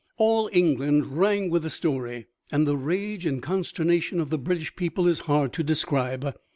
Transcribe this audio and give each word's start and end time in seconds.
All 0.17 0.49
England 0.51 1.15
rang 1.15 1.51
with 1.51 1.61
the 1.61 1.69
story, 1.69 2.25
and 2.51 2.65
the 2.65 2.75
rage 2.75 3.23
and 3.27 3.39
consternation 3.39 4.19
of 4.19 4.31
the 4.31 4.39
British 4.39 4.75
people 4.75 5.07
is 5.07 5.19
hard 5.29 5.53
to 5.53 5.63
describe. 5.63 6.33